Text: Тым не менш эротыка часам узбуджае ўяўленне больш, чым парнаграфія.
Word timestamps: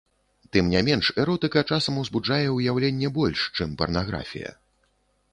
Тым 0.55 0.69
не 0.75 0.79
менш 0.85 1.09
эротыка 1.23 1.61
часам 1.75 1.99
узбуджае 2.03 2.47
ўяўленне 2.55 3.11
больш, 3.19 3.43
чым 3.61 3.77
парнаграфія. 3.83 4.55